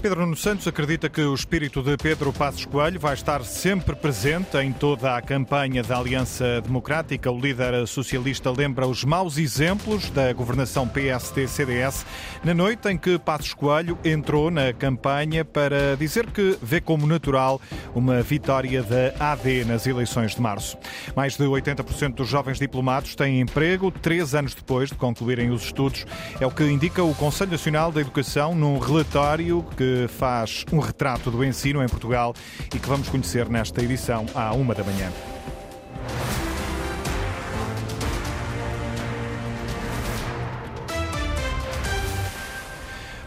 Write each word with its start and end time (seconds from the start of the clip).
Pedro 0.00 0.20
Nuno 0.20 0.34
Santos 0.34 0.66
acredita 0.66 1.10
que 1.10 1.20
o 1.20 1.34
espírito 1.34 1.82
de 1.82 1.94
Pedro 1.98 2.32
Passos 2.32 2.64
Coelho 2.64 2.98
vai 2.98 3.12
estar 3.12 3.44
sempre 3.44 3.94
presente 3.94 4.56
em 4.56 4.72
toda 4.72 5.14
a 5.14 5.20
campanha 5.20 5.82
da 5.82 5.98
Aliança 5.98 6.62
Democrática. 6.62 7.30
O 7.30 7.38
líder 7.38 7.86
socialista 7.86 8.50
lembra 8.50 8.86
os 8.86 9.04
maus 9.04 9.36
exemplos 9.36 10.08
da 10.08 10.32
governação 10.32 10.88
PSD-CDS 10.88 12.06
na 12.42 12.54
noite 12.54 12.88
em 12.88 12.96
que 12.96 13.18
Passos 13.18 13.52
Coelho 13.52 13.98
entrou 14.02 14.50
na 14.50 14.72
campanha 14.72 15.44
para 15.44 15.96
dizer 15.98 16.30
que 16.30 16.56
vê 16.62 16.80
como 16.80 17.06
natural 17.06 17.60
uma 17.94 18.22
vitória 18.22 18.82
da 18.82 19.32
AD 19.32 19.66
nas 19.66 19.86
eleições 19.86 20.34
de 20.34 20.40
março. 20.40 20.78
Mais 21.14 21.36
de 21.36 21.44
80% 21.44 22.14
dos 22.14 22.28
jovens 22.28 22.58
diplomados 22.58 23.14
têm 23.14 23.40
emprego 23.40 23.90
três 23.90 24.34
anos 24.34 24.54
depois 24.54 24.88
de 24.88 24.94
concluírem 24.94 25.50
os 25.50 25.64
estudos. 25.64 26.06
É 26.40 26.46
o 26.46 26.50
que 26.50 26.64
indica 26.64 27.04
o 27.04 27.14
Conselho 27.14 27.50
Nacional 27.50 27.92
da 27.92 28.00
Educação 28.00 28.54
num 28.54 28.78
relatório 28.78 29.62
que 29.76 29.89
faz 30.08 30.64
um 30.72 30.78
retrato 30.78 31.30
do 31.30 31.44
ensino 31.44 31.82
em 31.82 31.88
Portugal 31.88 32.34
e 32.74 32.78
que 32.78 32.88
vamos 32.88 33.08
conhecer 33.08 33.48
nesta 33.48 33.82
edição 33.82 34.26
à 34.34 34.52
uma 34.52 34.74
da 34.74 34.84
manhã. 34.84 35.10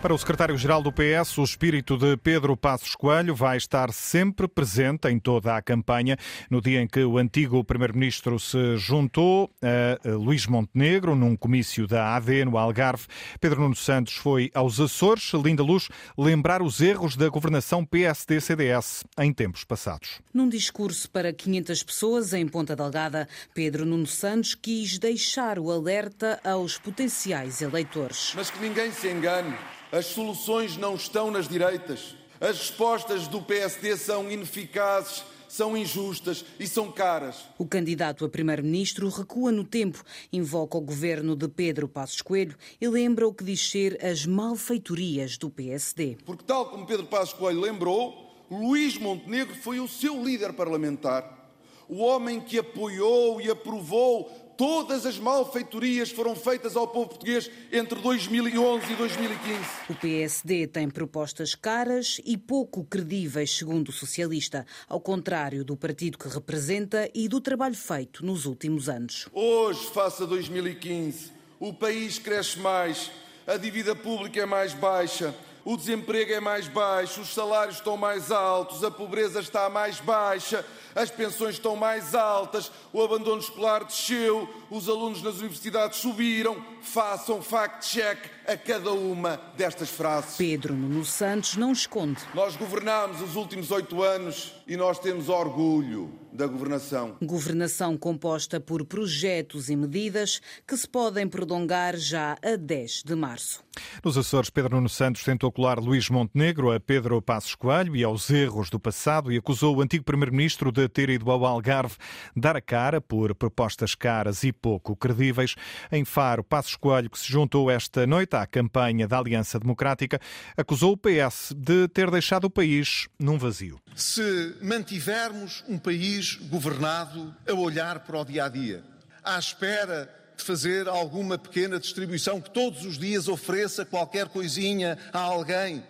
Para 0.04 0.14
o 0.14 0.18
secretário-geral 0.18 0.84
do 0.84 0.92
PS, 0.92 1.38
o 1.38 1.46
espírito 1.46 1.96
de 1.96 2.18
Pedro 2.18 2.58
Passos 2.58 2.94
Coelho 2.94 3.34
vai 3.34 3.56
estar 3.56 3.94
sempre 3.94 4.50
presente 4.50 5.08
em 5.08 5.18
toda 5.18 5.56
a 5.56 5.62
campanha. 5.62 6.18
No 6.50 6.60
dia 6.60 6.82
em 6.82 6.88
que 6.88 7.06
o 7.06 7.18
antigo 7.18 7.64
primeiro-ministro 7.64 8.38
se 8.38 8.76
juntou 8.76 9.50
a 9.62 10.10
Luís 10.10 10.46
Montenegro 10.46 11.16
num 11.16 11.38
comício 11.38 11.88
da 11.88 12.18
AD 12.18 12.44
no 12.44 12.58
Algarve, 12.58 13.06
Pedro 13.40 13.62
Nuno 13.62 13.78
Santos 13.78 14.16
foi 14.16 14.52
aos 14.54 14.78
Açores, 14.78 15.32
Linda 15.36 15.64
Luz, 15.64 15.88
lembrar 16.18 16.62
os 16.62 16.82
erros 16.82 17.16
da 17.16 17.30
governação 17.30 17.86
PSD-CDS 17.86 19.06
em 19.20 19.32
tempos 19.32 19.64
passados. 19.64 20.20
Num 20.34 20.50
discurso 20.50 21.10
para 21.10 21.32
500 21.32 21.82
pessoas 21.82 22.34
em 22.34 22.46
Ponta 22.46 22.76
Delgada, 22.76 23.26
Pedro 23.54 23.86
Nuno 23.86 24.06
Santos 24.06 24.54
quis 24.54 25.00
deixar 25.00 25.58
o 25.58 25.72
alerta 25.72 26.42
aos 26.44 26.78
potenciais 26.78 27.62
eleitores. 27.62 28.34
Mas 28.36 28.50
que 28.50 28.60
ninguém 28.60 28.92
se 28.92 29.08
engane. 29.08 29.56
As 29.94 30.08
soluções 30.08 30.76
não 30.76 30.96
estão 30.96 31.30
nas 31.30 31.48
direitas. 31.48 32.16
As 32.42 32.58
respostas 32.58 33.28
do 33.28 33.44
PSD 33.44 33.96
são 33.96 34.28
ineficazes, 34.32 35.24
são 35.48 35.78
injustas 35.78 36.44
e 36.60 36.68
são 36.68 36.92
caras. 36.92 37.46
O 37.60 37.68
candidato 37.68 38.26
a 38.26 38.30
primeiro-ministro 38.30 39.08
recua 39.08 39.52
no 39.52 39.64
tempo, 39.64 40.04
invoca 40.32 40.80
o 40.80 40.82
governo 40.82 41.36
de 41.36 41.48
Pedro 41.48 41.88
Passos 41.88 42.24
Coelho 42.24 42.58
e 42.82 42.88
lembra 42.88 43.28
o 43.28 43.34
que 43.36 43.44
diz 43.44 43.70
ser 43.70 44.04
as 44.04 44.26
malfeitorias 44.26 45.38
do 45.38 45.48
PSD. 45.48 46.18
Porque, 46.26 46.44
tal 46.44 46.72
como 46.72 46.88
Pedro 46.88 47.06
Passos 47.06 47.36
Coelho 47.36 47.62
lembrou, 47.62 48.34
Luís 48.50 48.98
Montenegro 48.98 49.54
foi 49.54 49.80
o 49.80 49.88
seu 49.88 50.24
líder 50.24 50.54
parlamentar, 50.54 51.54
o 51.88 51.98
homem 51.98 52.42
que 52.42 52.58
apoiou 52.58 53.40
e 53.40 53.48
aprovou 53.48 54.43
todas 54.58 55.06
as 55.06 55.18
malfeitorias 55.18 56.12
foram 56.12 56.36
feitas 56.36 56.76
ao 56.76 56.88
povo 56.88 57.10
português 57.10 57.50
entre 57.72 58.00
2011 58.00 58.92
e 58.92 58.96
2015. 58.96 59.60
O 59.90 59.96
PSD 59.96 60.68
tem 60.68 60.90
propostas 60.90 61.56
caras 61.56 62.20
e 62.26 62.38
pouco 62.38 62.84
credíveis, 62.84 63.52
segundo 63.52 63.90
o 63.90 63.92
socialista, 63.92 64.66
ao 64.88 65.00
contrário 65.00 65.64
do 65.64 65.76
partido 65.78 66.18
que 66.18 66.28
representa 66.28 67.10
e 67.14 67.28
do 67.28 67.40
trabalho 67.40 67.76
feito 67.76 68.26
nos 68.26 68.46
últimos 68.46 68.90
anos. 68.90 69.28
Hoje, 69.34 69.86
face 69.92 70.24
a 70.24 70.26
2015, 70.26 71.32
o 71.60 71.74
país 71.74 72.20
cresce 72.20 72.60
mais, 72.60 73.12
a 73.46 73.58
dívida 73.58 73.96
pública 73.96 74.42
é 74.42 74.46
mais 74.46 74.74
baixa 74.74 75.36
o 75.66 75.78
desemprego 75.78 76.34
é 76.34 76.40
mais 76.40 76.68
baixo, 76.68 77.22
os 77.22 77.34
salários 77.34 77.78
estão 77.78 77.96
mais 77.96 78.32
altos, 78.32 78.84
a 78.84 78.92
pobreza 78.92 79.40
está 79.40 79.70
mais 79.70 80.00
baixa, 80.00 80.66
as 80.94 81.10
pensões 81.10 81.56
estão 81.56 81.76
mais 81.76 82.14
altas, 82.14 82.72
o 82.92 83.02
abandono 83.02 83.42
escolar 83.42 83.84
desceu, 83.84 84.48
os 84.70 84.90
alunos 84.90 85.22
nas 85.22 85.36
universidades 85.36 86.00
subiram. 86.00 86.73
Façam 86.84 87.42
fact-check 87.42 88.20
a 88.46 88.58
cada 88.58 88.92
uma 88.92 89.40
destas 89.56 89.90
frases. 89.90 90.36
Pedro 90.36 90.76
Nuno 90.76 91.06
Santos 91.06 91.56
não 91.56 91.72
esconde. 91.72 92.20
Nós 92.36 92.58
governámos 92.58 93.22
os 93.22 93.36
últimos 93.36 93.72
oito 93.72 94.04
anos 94.04 94.54
e 94.68 94.76
nós 94.76 95.00
temos 95.00 95.30
orgulho 95.30 96.20
da 96.32 96.48
governação. 96.48 97.16
Governação 97.22 97.96
composta 97.96 98.60
por 98.60 98.84
projetos 98.86 99.70
e 99.70 99.76
medidas 99.76 100.42
que 100.68 100.76
se 100.76 100.88
podem 100.88 101.28
prolongar 101.28 101.96
já 101.96 102.36
a 102.44 102.56
10 102.56 103.04
de 103.06 103.16
março. 103.16 103.64
Nos 104.04 104.18
Açores, 104.18 104.50
Pedro 104.50 104.76
Nuno 104.76 104.90
Santos 104.90 105.24
tentou 105.24 105.52
colar 105.52 105.80
Luís 105.80 106.10
Montenegro 106.10 106.72
a 106.72 106.80
Pedro 106.80 107.22
Passos 107.22 107.56
Coelho 107.56 107.96
e 107.96 108.04
aos 108.04 108.30
erros 108.30 108.70
do 108.70 108.80
passado 108.80 109.32
e 109.32 109.38
acusou 109.38 109.78
o 109.78 109.82
antigo 109.82 110.04
primeiro-ministro 110.04 110.72
de 110.72 110.88
ter 110.90 111.10
ido 111.10 111.30
ao 111.32 111.46
Algarve 111.46 111.96
dar 112.36 112.56
a 112.56 112.62
cara 112.62 113.00
por 113.00 113.34
propostas 113.36 113.96
caras 113.96 114.44
e 114.44 114.52
pouco 114.52 114.96
credíveis. 114.96 115.56
Em 115.92 116.04
Faro, 116.04 116.44
Passos 116.44 116.73
Coelho, 116.78 117.10
que 117.10 117.20
se 117.20 117.32
juntou 117.32 117.70
esta 117.70 118.06
noite 118.08 118.36
à 118.36 118.46
campanha 118.46 119.08
da 119.08 119.20
Aliança 119.20 119.60
Democrática, 119.60 120.20
acusou 120.56 120.94
o 120.94 120.98
PS 120.98 121.54
de 121.56 121.88
ter 121.88 122.10
deixado 122.12 122.46
o 122.46 122.50
país 122.50 123.08
num 123.20 123.38
vazio. 123.38 123.80
Se 123.96 124.56
mantivermos 124.62 125.64
um 125.68 125.78
país 125.78 126.36
governado 126.36 127.34
a 127.48 127.54
olhar 127.54 128.00
para 128.00 128.20
o 128.20 128.26
dia 128.26 128.46
a 128.46 128.50
dia, 128.50 128.84
à 129.24 129.38
espera 129.38 130.10
de 130.36 130.44
fazer 130.44 130.88
alguma 130.88 131.38
pequena 131.38 131.80
distribuição 131.80 132.42
que 132.42 132.50
todos 132.50 132.86
os 132.86 132.98
dias 132.98 133.28
ofereça 133.28 133.86
qualquer 133.86 134.28
coisinha 134.28 134.98
a 135.12 135.20
alguém, 135.20 135.84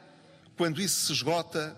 quando 0.58 0.82
isso 0.82 1.08
se 1.08 1.14
esgota, 1.14 1.76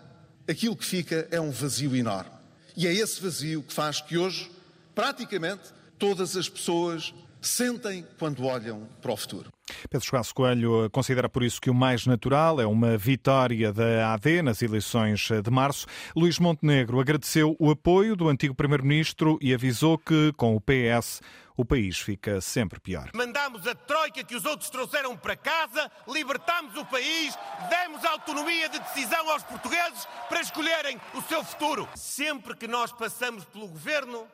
aquilo 0.48 0.76
que 0.76 0.86
fica 0.86 1.28
é 1.32 1.40
um 1.40 1.52
vazio 1.52 1.96
enorme. 1.96 2.32
E 2.76 2.88
é 2.88 2.94
esse 2.94 3.22
vazio 3.22 3.64
que 3.64 3.74
faz 3.74 4.02
que 4.02 4.18
hoje, 4.18 4.52
praticamente, 4.94 5.64
todas 5.98 6.36
as 6.36 6.50
pessoas 6.50 7.14
sentem 7.48 8.06
quando 8.18 8.46
olham 8.46 8.88
para 9.02 9.12
o 9.12 9.18
futuro. 9.18 9.52
Pedro 9.90 10.08
Soares 10.08 10.32
Coelho 10.32 10.90
considera 10.92 11.28
por 11.28 11.44
isso 11.44 11.60
que 11.60 11.70
o 11.70 11.74
mais 11.74 12.06
natural 12.06 12.62
é 12.62 12.68
uma 12.68 12.98
vitória 12.98 13.74
da 13.74 14.14
AD 14.14 14.42
nas 14.42 14.62
eleições 14.62 15.28
de 15.44 15.52
março. 15.52 15.88
Luís 16.16 16.38
Montenegro 16.38 17.00
agradeceu 17.00 17.56
o 17.60 17.72
apoio 17.72 18.16
do 18.16 18.30
antigo 18.30 18.54
primeiro-ministro 18.54 19.40
e 19.42 19.54
avisou 19.54 19.98
que, 19.98 20.32
com 20.34 20.56
o 20.56 20.62
PS, 20.62 21.22
o 21.58 21.64
país 21.64 21.98
fica 22.00 22.42
sempre 22.42 22.80
pior. 22.80 23.10
Mandámos 23.14 23.66
a 23.66 23.74
troika 23.74 24.24
que 24.24 24.36
os 24.36 24.46
outros 24.46 24.70
trouxeram 24.70 25.16
para 25.16 25.36
casa, 25.36 25.90
libertámos 26.08 26.76
o 26.76 26.86
país, 26.86 27.38
demos 27.70 28.04
autonomia 28.06 28.70
de 28.70 28.80
decisão 28.80 29.30
aos 29.30 29.44
portugueses 29.44 30.08
para 30.28 30.42
escolherem 30.42 31.00
o 31.14 31.22
seu 31.22 31.44
futuro. 31.44 31.88
Sempre 31.96 32.56
que 32.56 32.68
nós 32.68 32.92
passamos 32.92 33.46
pelo 33.46 33.68
governo, 33.68 34.28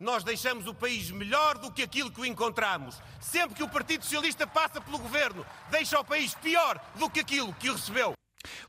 nós 0.00 0.22
deixamos 0.22 0.66
o 0.66 0.74
país 0.74 1.10
melhor 1.10 1.58
do 1.58 1.72
que 1.72 1.82
aquilo 1.82 2.10
que 2.10 2.20
o 2.20 2.26
encontramos. 2.26 3.00
Sempre 3.20 3.56
que 3.56 3.62
o 3.62 3.68
Partido 3.68 4.04
Socialista 4.04 4.46
passa 4.46 4.80
pelo 4.80 4.98
governo, 4.98 5.44
deixa 5.70 5.98
o 5.98 6.04
país 6.04 6.34
pior 6.34 6.80
do 6.94 7.10
que 7.10 7.20
aquilo 7.20 7.52
que 7.54 7.68
o 7.68 7.74
recebeu. 7.74 8.12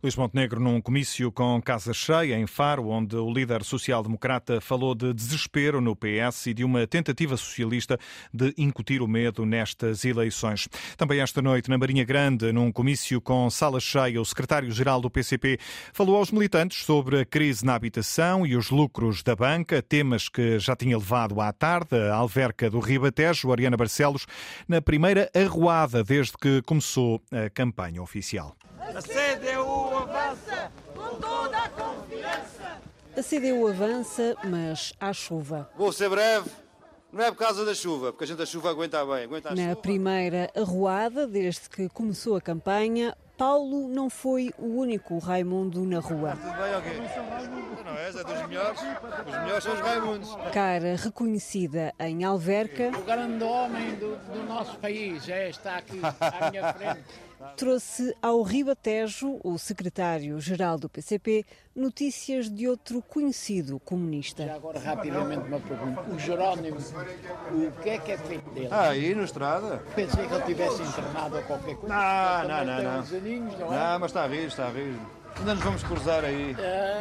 Luís 0.02 0.16
Montenegro, 0.16 0.60
num 0.60 0.82
comício 0.82 1.32
com 1.32 1.62
casa 1.62 1.94
cheia 1.94 2.38
em 2.38 2.48
Faro, 2.48 2.88
onde 2.90 3.16
o 3.16 3.32
líder 3.32 3.64
social-democrata 3.64 4.62
falou 4.62 4.96
de 4.96 5.14
desespero 5.14 5.82
no 5.82 5.96
PS 5.96 6.48
e 6.48 6.54
de 6.54 6.64
uma 6.64 6.86
tentativa 6.88 7.36
socialista 7.38 7.98
de 8.34 8.54
incutir 8.58 9.02
o 9.02 9.08
medo 9.08 9.46
nestas 9.46 10.06
eleições. 10.06 10.68
Também 10.98 11.20
esta 11.20 11.42
noite, 11.42 11.70
na 11.70 11.78
Marinha 11.78 12.04
Grande, 12.04 12.52
num 12.52 12.72
comício 12.72 13.20
com 13.22 13.50
sala 13.50 13.80
cheia, 13.80 14.22
o 14.22 14.26
secretário-geral 14.26 15.02
do 15.02 15.10
PCP 15.10 15.58
falou 15.94 16.18
aos 16.18 16.32
militantes 16.32 16.84
sobre 16.84 17.22
a 17.22 17.26
crise 17.26 17.66
na 17.66 17.76
habitação 17.76 18.46
e 18.46 18.56
os 18.56 18.70
lucros 18.70 19.24
da 19.24 19.36
banca, 19.36 19.82
temas 19.82 20.30
que 20.30 20.60
já 20.60 20.76
tinha 20.76 20.98
levado 20.98 21.40
à 21.42 21.52
tarde 21.52 21.96
a 21.96 22.16
alverca 22.16 22.70
do 22.70 22.80
Ribatejo, 22.80 23.52
Ariana 23.52 23.78
Barcelos, 23.78 24.26
na 24.68 24.82
primeira 24.82 25.30
arruada 25.34 26.04
desde 26.04 26.34
que 26.38 26.62
começou 26.64 27.22
a 27.32 27.50
campanha 27.50 28.02
oficial. 28.02 28.56
A 28.80 28.92
Com 30.96 31.16
toda 31.20 31.58
a 31.58 31.70
confiança. 31.70 32.78
A 33.18 33.22
CDU 33.24 33.68
avança, 33.68 34.36
mas 34.44 34.94
há 35.00 35.12
chuva. 35.14 35.70
Vou 35.78 35.92
ser 35.92 36.10
breve. 36.10 36.50
Não 37.12 37.24
é 37.24 37.32
por 37.32 37.38
causa 37.38 37.66
da 37.66 37.74
chuva, 37.74 38.12
porque 38.12 38.24
a 38.24 38.28
gente 38.28 38.42
a 38.42 38.46
chuva 38.46 38.70
aguenta 38.70 39.04
bem. 39.06 39.24
Aguenta 39.24 39.50
Na 39.56 39.70
chuva. 39.70 39.76
primeira 39.78 40.52
arruada, 40.56 41.26
desde 41.28 41.68
que 41.70 41.90
começou 41.90 42.36
a 42.36 42.42
campanha, 42.42 43.18
Paulo 43.36 43.88
não 43.88 44.10
foi 44.12 44.52
o 44.60 44.66
único 44.80 45.18
Raimundo 45.18 45.84
na 45.86 46.00
rua. 46.00 46.38
Tudo 46.40 46.54
bem, 46.54 46.76
ok? 46.76 47.84
Não 47.84 47.98
és, 47.98 48.16
é 48.16 48.24
dos 48.24 48.48
melhores. 48.48 48.80
Os 49.26 49.34
melhores 49.42 49.64
são 49.64 49.74
os 49.74 49.80
Raimundos. 49.80 50.36
Cara 50.54 50.96
reconhecida 50.98 51.94
em 52.00 52.24
Alverca, 52.24 52.90
O 52.96 53.02
grande 53.04 53.44
homem 53.44 53.96
do, 53.96 54.16
do 54.32 54.44
nosso 54.48 54.78
país 54.78 55.28
é, 55.28 55.50
está 55.50 55.78
aqui 55.78 56.00
à 56.04 56.52
minha 56.52 56.74
frente. 56.74 57.04
Trouxe 57.56 58.16
ao 58.22 58.42
Ribatejo, 58.42 59.40
o 59.44 59.58
secretário-geral 59.58 60.78
do 60.78 60.90
PCP, 60.90 61.46
notícias 61.76 62.50
de 62.50 62.68
outro 62.68 63.02
conhecido 63.02 63.74
Já 63.74 63.80
comunista. 63.80 64.54
agora, 64.54 64.80
rapidamente, 64.80 65.48
uma 65.48 65.60
pergunta. 65.60 66.02
O 66.10 66.20
Jerónimo, 66.20 66.78
o 66.78 67.72
que 67.82 67.90
é 67.90 67.98
que 67.98 68.12
é 68.12 68.18
feito 68.18 68.50
dele? 68.52 68.70
Ah, 68.72 68.90
aí 68.90 69.16
no 69.16 69.24
estrada? 69.24 69.84
Pensei 69.96 70.28
que 70.28 70.34
ele 70.34 70.44
tivesse 70.44 70.82
internado 70.82 71.38
ou 71.38 71.44
qualquer 71.44 71.76
coisa. 71.76 71.96
Não, 71.96 72.48
não, 72.48 72.66
não, 72.66 72.84
não. 72.84 73.18
aninhos, 73.18 73.60
não 73.60 73.74
é? 73.74 73.78
Não, 73.78 74.00
mas 74.00 74.12
está 74.12 74.24
a 74.24 74.28
rir, 74.28 74.46
está 74.48 74.68
a 74.68 74.72
rir. 74.72 75.00
Ainda 75.40 75.56
nos 75.56 75.64
vamos 75.64 75.84
cruzar 75.84 76.26
aí. 76.26 76.54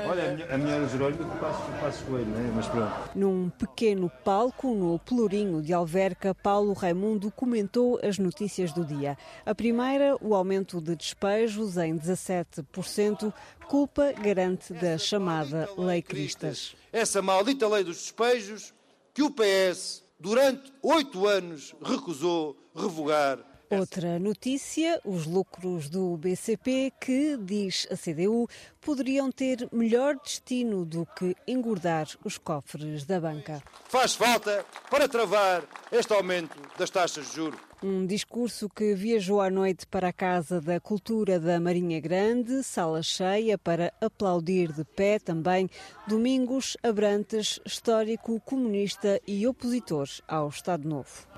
Olha, 0.08 0.54
a 0.54 0.56
minha 0.56 0.76
era 0.76 0.88
Jerónimo 0.88 1.28
que 1.28 1.38
passo, 1.38 1.62
passo 1.80 2.04
coelho, 2.04 2.26
né? 2.26 2.52
mas 2.54 2.66
pronto. 2.66 3.10
Num 3.14 3.50
pequeno 3.50 4.08
palco, 4.24 4.72
no 4.74 4.96
Pelourinho 5.00 5.60
de 5.60 5.72
Alverca, 5.72 6.32
Paulo 6.32 6.72
Raimundo 6.72 7.32
comentou 7.32 7.98
as 8.00 8.16
notícias 8.16 8.72
do 8.72 8.84
dia. 8.84 9.18
A 9.44 9.54
primeira, 9.56 10.16
o 10.20 10.36
aumento 10.36 10.80
de 10.80 10.94
despejos 10.94 11.76
em 11.76 11.98
17%, 11.98 13.32
culpa 13.66 14.12
garante 14.12 14.72
da 14.72 14.96
chamada 14.96 15.68
Lei 15.76 16.00
Cristas. 16.00 16.76
Essa 16.92 17.20
maldita 17.20 17.66
lei 17.66 17.82
dos 17.82 17.96
despejos 17.96 18.72
que 19.12 19.22
o 19.22 19.32
PS, 19.32 20.04
durante 20.18 20.72
oito 20.80 21.26
anos, 21.26 21.74
recusou 21.82 22.56
revogar 22.72 23.38
Outra 23.70 24.18
notícia: 24.18 24.98
os 25.04 25.26
lucros 25.26 25.90
do 25.90 26.16
BCP, 26.16 26.90
que, 26.98 27.36
diz 27.36 27.86
a 27.90 27.96
CDU, 27.96 28.48
poderiam 28.80 29.30
ter 29.30 29.68
melhor 29.70 30.16
destino 30.16 30.86
do 30.86 31.04
que 31.04 31.36
engordar 31.46 32.06
os 32.24 32.38
cofres 32.38 33.04
da 33.04 33.20
banca. 33.20 33.62
Faz 33.88 34.14
falta 34.14 34.64
para 34.90 35.06
travar 35.06 35.62
este 35.92 36.14
aumento 36.14 36.56
das 36.78 36.88
taxas 36.88 37.26
de 37.26 37.34
juros. 37.36 37.60
Um 37.82 38.06
discurso 38.06 38.68
que 38.68 38.94
viajou 38.94 39.40
à 39.40 39.50
noite 39.50 39.86
para 39.86 40.08
a 40.08 40.12
Casa 40.12 40.60
da 40.60 40.80
Cultura 40.80 41.38
da 41.38 41.60
Marinha 41.60 42.00
Grande, 42.00 42.62
sala 42.62 43.02
cheia 43.02 43.58
para 43.58 43.92
aplaudir 44.00 44.72
de 44.72 44.82
pé 44.82 45.18
também 45.18 45.68
Domingos 46.06 46.76
Abrantes, 46.82 47.60
histórico 47.64 48.40
comunista 48.40 49.20
e 49.26 49.46
opositor 49.46 50.08
ao 50.26 50.48
Estado 50.48 50.88
Novo. 50.88 51.28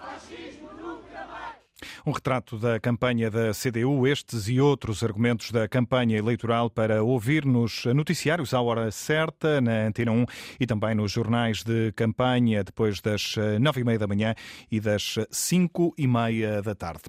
Um 2.07 2.13
retrato 2.13 2.59
da 2.59 2.79
campanha 2.79 3.31
da 3.31 3.53
CDU, 3.53 4.07
estes 4.07 4.49
e 4.49 4.61
outros 4.61 5.03
argumentos 5.03 5.51
da 5.51 5.69
campanha 5.69 6.17
eleitoral 6.17 6.71
para 6.71 7.03
ouvir 7.03 7.45
nos 7.45 7.85
noticiários 7.87 8.55
à 8.55 8.61
hora 8.61 8.91
certa, 8.91 9.61
na 9.61 9.87
Antena 9.87 10.13
1 10.13 10.27
e 10.59 10.67
também 10.67 10.95
nos 10.95 11.13
jornais 11.13 11.63
de 11.63 11.93
campanha 11.93 12.65
depois 12.65 13.01
das 13.01 13.35
eh, 13.37 13.59
nove 13.59 13.81
e 13.81 13.85
meia 13.85 13.99
da 13.99 14.07
manhã 14.07 14.35
e 14.71 14.81
das 14.81 15.17
cinco 15.31 15.95
e 15.97 16.07
meia 16.07 16.63
da 16.63 16.75
tarde. 16.75 17.03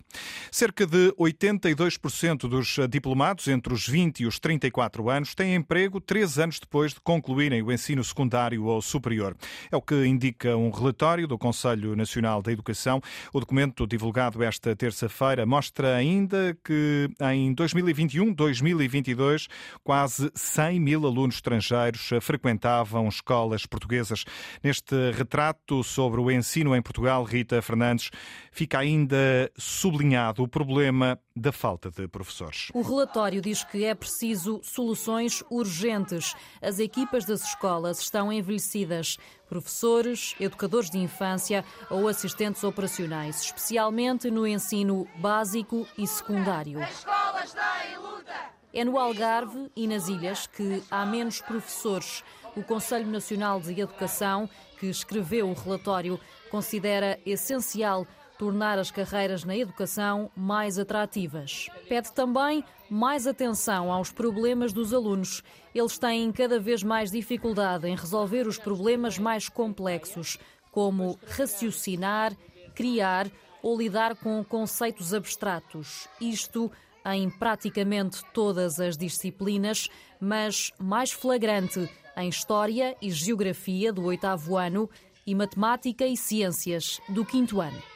Cerca 0.51 0.85
de 0.85 1.11
82% 1.19 2.49
dos 2.49 2.77
diplomados 2.89 3.47
entre 3.47 3.73
os 3.73 3.87
20 3.87 4.21
e 4.21 4.25
os 4.25 4.39
34 4.39 5.09
anos 5.09 5.35
têm 5.35 5.55
emprego 5.55 5.99
três 5.99 6.37
anos 6.37 6.59
depois 6.59 6.93
de 6.93 7.01
concluírem 7.01 7.61
o 7.61 7.71
ensino 7.71 8.03
secundário 8.03 8.65
ou 8.65 8.81
superior. 8.81 9.35
É 9.71 9.75
o 9.75 9.81
que 9.81 10.05
indica 10.05 10.55
um 10.55 10.69
relatório 10.69 11.27
do 11.27 11.37
Conselho 11.37 11.95
Nacional 11.95 12.41
da 12.41 12.51
Educação. 12.51 13.01
O 13.33 13.39
documento 13.39 13.87
divulgado 13.87 14.43
esta 14.43 14.60
esta 14.61 14.75
terça-feira 14.75 15.43
mostra 15.43 15.95
ainda 15.95 16.55
que 16.63 17.09
em 17.19 17.55
2021-2022 17.55 19.47
quase 19.83 20.29
100 20.35 20.79
mil 20.79 21.07
alunos 21.07 21.35
estrangeiros 21.35 22.11
frequentavam 22.21 23.07
escolas 23.07 23.65
portuguesas. 23.65 24.23
Neste 24.63 25.09
retrato 25.13 25.83
sobre 25.83 26.21
o 26.21 26.29
ensino 26.29 26.75
em 26.75 26.81
Portugal, 26.81 27.23
Rita 27.23 27.59
Fernandes, 27.59 28.11
fica 28.51 28.77
ainda 28.77 29.51
sublinhado 29.57 30.43
o 30.43 30.47
problema 30.47 31.19
da 31.35 31.51
falta 31.51 31.89
de 31.89 32.07
professores. 32.07 32.69
O 32.73 32.81
relatório 32.81 33.41
diz 33.41 33.63
que 33.63 33.85
é 33.85 33.95
preciso 33.95 34.59
soluções 34.61 35.43
urgentes. 35.49 36.35
As 36.61 36.77
equipas 36.77 37.25
das 37.25 37.43
escolas 37.43 37.99
estão 37.99 38.31
envelhecidas. 38.31 39.17
Professores, 39.51 40.33
educadores 40.39 40.89
de 40.89 40.97
infância 40.97 41.65
ou 41.89 42.07
assistentes 42.07 42.63
operacionais, 42.63 43.41
especialmente 43.41 44.31
no 44.31 44.47
ensino 44.47 45.05
básico 45.17 45.85
e 45.97 46.07
secundário. 46.07 46.81
As 46.81 46.99
escolas 46.99 47.53
têm 47.53 47.97
luta! 47.97 48.33
É 48.73 48.85
no 48.85 48.97
Algarve 48.97 49.69
e 49.75 49.87
nas 49.87 50.07
ilhas 50.07 50.47
que 50.47 50.81
há 50.89 51.05
menos 51.05 51.41
professores. 51.41 52.23
O 52.55 52.63
Conselho 52.63 53.07
Nacional 53.07 53.59
de 53.59 53.77
Educação, 53.77 54.49
que 54.79 54.85
escreveu 54.85 55.49
o 55.49 55.53
relatório, 55.53 56.17
considera 56.49 57.19
essencial 57.25 58.07
tornar 58.41 58.79
as 58.79 58.89
carreiras 58.89 59.43
na 59.43 59.55
educação 59.55 60.31
mais 60.35 60.79
atrativas. 60.79 61.69
Pede 61.87 62.11
também 62.11 62.63
mais 62.89 63.27
atenção 63.27 63.91
aos 63.91 64.11
problemas 64.11 64.73
dos 64.73 64.95
alunos. 64.95 65.43
Eles 65.75 65.99
têm 65.99 66.31
cada 66.31 66.59
vez 66.59 66.81
mais 66.81 67.11
dificuldade 67.11 67.87
em 67.87 67.95
resolver 67.95 68.47
os 68.47 68.57
problemas 68.57 69.19
mais 69.19 69.47
complexos, 69.47 70.39
como 70.71 71.19
raciocinar, 71.27 72.35
criar 72.73 73.29
ou 73.61 73.77
lidar 73.77 74.15
com 74.15 74.43
conceitos 74.43 75.13
abstratos. 75.13 76.07
Isto 76.19 76.71
em 77.05 77.29
praticamente 77.29 78.23
todas 78.33 78.79
as 78.79 78.97
disciplinas, 78.97 79.87
mas 80.19 80.71
mais 80.79 81.11
flagrante 81.11 81.87
em 82.17 82.27
História 82.27 82.97
e 82.99 83.11
Geografia 83.11 83.93
do 83.93 84.03
oitavo 84.03 84.57
ano 84.57 84.89
e 85.27 85.35
Matemática 85.35 86.07
e 86.07 86.17
Ciências 86.17 86.99
do 87.07 87.23
quinto 87.23 87.61
ano. 87.61 87.90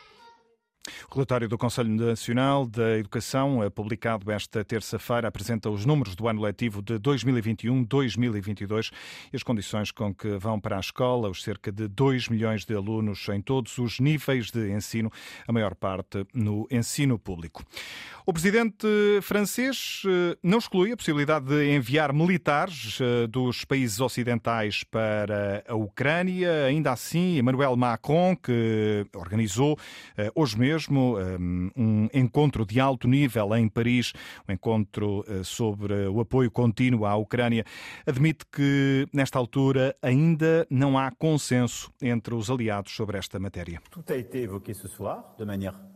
O 1.09 1.15
relatório 1.15 1.47
do 1.47 1.57
Conselho 1.57 1.89
Nacional 1.89 2.67
da 2.67 2.97
Educação, 2.97 3.63
eh, 3.63 3.69
publicado 3.69 4.31
esta 4.31 4.63
terça-feira, 4.63 5.27
apresenta 5.27 5.69
os 5.69 5.85
números 5.85 6.15
do 6.15 6.27
ano 6.27 6.41
letivo 6.41 6.81
de 6.81 6.99
2021-2022 6.99 8.91
e 9.33 9.35
as 9.35 9.41
condições 9.41 9.91
com 9.91 10.13
que 10.13 10.37
vão 10.37 10.59
para 10.59 10.77
a 10.77 10.79
escola 10.79 11.29
os 11.29 11.43
cerca 11.43 11.71
de 11.71 11.87
2 11.87 12.29
milhões 12.29 12.65
de 12.65 12.75
alunos 12.75 13.27
em 13.29 13.41
todos 13.41 13.77
os 13.79 13.99
níveis 13.99 14.51
de 14.51 14.71
ensino, 14.71 15.11
a 15.47 15.51
maior 15.51 15.73
parte 15.73 16.25
no 16.33 16.67
ensino 16.69 17.17
público. 17.17 17.63
O 18.25 18.33
presidente 18.33 18.87
francês 19.21 20.03
eh, 20.05 20.37
não 20.43 20.59
exclui 20.59 20.91
a 20.91 20.97
possibilidade 20.97 21.45
de 21.45 21.75
enviar 21.75 22.13
militares 22.13 22.99
eh, 23.01 23.27
dos 23.27 23.65
países 23.65 23.99
ocidentais 23.99 24.83
para 24.83 25.63
a 25.67 25.75
Ucrânia. 25.75 26.65
Ainda 26.65 26.91
assim, 26.91 27.37
Emmanuel 27.37 27.75
Macron, 27.75 28.35
que 28.35 29.05
organizou 29.15 29.77
hoje 30.35 30.57
mesmo 30.57 30.75
mesmo 30.75 31.18
um 31.75 32.10
encontro 32.13 32.66
de 32.66 32.80
alto 32.80 33.07
nível 33.07 33.56
em 33.56 33.69
Paris, 33.69 34.12
um 34.48 34.51
encontro 34.51 35.24
eh, 35.27 35.42
sobre 35.44 36.07
o 36.07 36.19
apoio 36.19 36.51
contínuo 36.51 37.06
à 37.06 37.16
Ucrânia, 37.16 37.63
admite 38.06 38.45
que, 38.51 39.07
nesta 39.13 39.39
altura, 39.39 39.95
ainda 40.01 40.68
não 40.69 40.98
há 40.98 41.12
consenso 41.12 41.92
entre 42.01 42.36
os 42.36 42.50
aliados 42.50 42.94
sobre 42.94 43.18
esta 43.18 43.39
matéria. 43.39 43.81
Tudo 43.89 44.12
a 44.12 44.18
été 44.18 44.44
évoqué 44.44 44.74
ce 44.74 44.88
soir, 44.88 45.36
de 45.38 45.45
maneira 45.45 45.94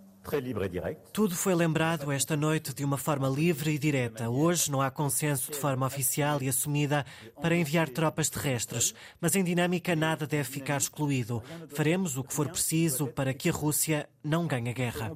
tudo 1.13 1.35
foi 1.35 1.55
lembrado 1.55 2.11
esta 2.11 2.35
noite 2.35 2.73
de 2.73 2.83
uma 2.83 2.97
forma 2.97 3.27
livre 3.27 3.71
e 3.71 3.79
direta. 3.79 4.29
Hoje 4.29 4.71
não 4.71 4.81
há 4.81 4.91
consenso 4.91 5.51
de 5.51 5.57
forma 5.57 5.85
oficial 5.85 6.41
e 6.41 6.49
assumida 6.49 7.05
para 7.41 7.55
enviar 7.55 7.89
tropas 7.89 8.29
terrestres, 8.29 8.93
mas 9.19 9.35
em 9.35 9.43
dinâmica 9.43 9.95
nada 9.95 10.27
deve 10.27 10.43
ficar 10.43 10.77
excluído. 10.77 11.41
Faremos 11.69 12.17
o 12.17 12.23
que 12.23 12.33
for 12.33 12.47
preciso 12.49 13.07
para 13.07 13.33
que 13.33 13.49
a 13.49 13.53
Rússia 13.53 14.09
não 14.23 14.45
ganhe 14.45 14.69
a 14.69 14.73
guerra. 14.73 15.11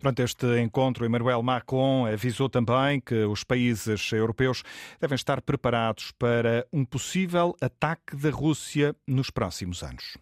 Durante 0.00 0.22
este 0.22 0.60
encontro, 0.60 1.04
Emmanuel 1.04 1.42
Macron 1.42 2.06
avisou 2.06 2.48
também 2.48 3.00
que 3.00 3.24
os 3.24 3.44
países 3.44 4.10
europeus 4.12 4.62
devem 4.98 5.14
estar 5.14 5.40
preparados 5.42 6.10
para 6.12 6.66
um 6.72 6.84
possível 6.84 7.54
ataque 7.60 8.16
da 8.16 8.30
Rússia 8.30 8.94
nos 9.06 9.30
próximos 9.30 9.82
anos. 9.82 10.16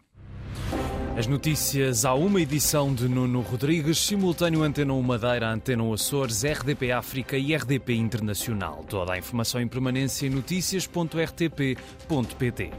As 1.18 1.26
notícias 1.26 2.04
há 2.04 2.14
uma 2.14 2.40
edição 2.40 2.94
de 2.94 3.08
Nuno 3.08 3.40
Rodrigues, 3.40 3.98
simultâneo 3.98 4.62
Antena 4.62 4.92
1 4.92 5.02
Madeira, 5.02 5.52
Antena 5.52 5.82
1 5.82 5.92
Açores, 5.92 6.44
RDP 6.44 6.92
África 6.92 7.36
e 7.36 7.56
RDP 7.56 7.94
Internacional. 7.94 8.84
Toda 8.88 9.14
a 9.14 9.18
informação 9.18 9.60
em 9.60 9.66
permanência 9.66 10.28
em 10.28 10.30
notícias.rtp.pt. 10.30 12.70